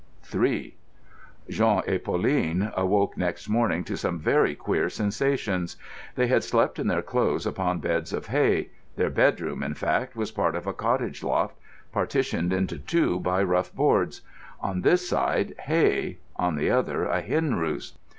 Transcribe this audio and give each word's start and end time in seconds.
III 0.33 0.75
Jean 1.47 1.83
and 1.85 2.03
Pauline 2.03 2.71
awoke 2.75 3.15
next 3.17 3.47
morning 3.47 3.83
to 3.83 3.95
some 3.95 4.17
very 4.17 4.55
queer 4.55 4.89
sensations. 4.89 5.77
They 6.15 6.25
had 6.25 6.43
slept 6.43 6.79
in 6.79 6.87
their 6.87 7.03
clothes 7.03 7.45
upon 7.45 7.81
beds 7.81 8.11
of 8.11 8.25
hay. 8.25 8.71
Their 8.95 9.11
bedroom, 9.11 9.61
in 9.61 9.75
fact, 9.75 10.15
was 10.15 10.31
part 10.31 10.55
of 10.55 10.65
a 10.65 10.73
cottage 10.73 11.23
loft 11.23 11.55
partitioned 11.91 12.51
into 12.51 12.79
two 12.79 13.19
by 13.19 13.43
rough 13.43 13.71
boards; 13.75 14.21
on 14.59 14.81
this 14.81 15.07
side, 15.07 15.53
hay—on 15.65 16.55
the 16.55 16.71
other 16.71 17.05
a 17.05 17.21
hen 17.21 17.53
roost. 17.53 17.99